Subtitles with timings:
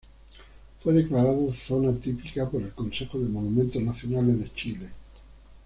[0.81, 4.89] Fue declarado como zona típica por el Consejo de Monumentos Nacionales de Chile.